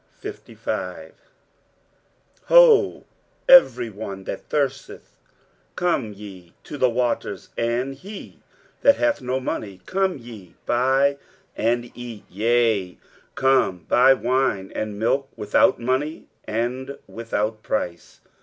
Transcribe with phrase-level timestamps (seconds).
[0.23, 1.11] 23:055:001
[2.45, 3.05] Ho,
[3.47, 5.15] every one that thirsteth,
[5.75, 8.39] come ye to the waters, and he
[8.81, 11.19] that hath no money; come ye, buy,
[11.55, 12.97] and eat; yea,
[13.35, 18.21] come, buy wine and milk without money and without price.